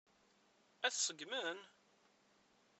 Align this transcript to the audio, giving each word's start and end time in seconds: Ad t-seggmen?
Ad 0.85 0.91
t-seggmen? 0.93 1.59